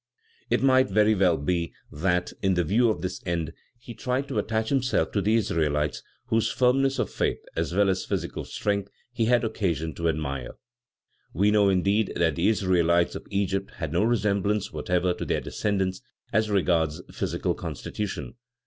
[0.49, 4.69] It might very well be that, in view of this end, he tried to attach
[4.69, 9.43] himself to the Israelites, whose firmness of faith as well as physical strength he had
[9.43, 10.57] occasion to admire.
[11.35, 16.01] We know, indeed, that the Israelites of Egypt had no resemblance whatever to their descendants
[16.33, 18.33] as regards physical constitution.